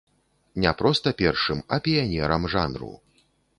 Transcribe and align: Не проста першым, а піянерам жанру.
Не 0.63 0.71
проста 0.79 1.13
першым, 1.19 1.61
а 1.77 1.81
піянерам 1.89 2.51
жанру. 2.57 2.93